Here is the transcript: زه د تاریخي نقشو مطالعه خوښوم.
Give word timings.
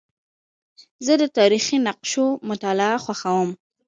زه 1.05 1.13
د 1.21 1.23
تاریخي 1.37 1.77
نقشو 1.87 2.25
مطالعه 2.49 2.97
خوښوم. 3.05 3.49